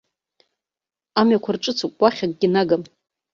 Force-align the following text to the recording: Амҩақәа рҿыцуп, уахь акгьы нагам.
Амҩақәа 1.19 1.51
рҿыцуп, 1.55 1.93
уахь 2.01 2.21
акгьы 2.25 2.47
нагам. 2.53 2.83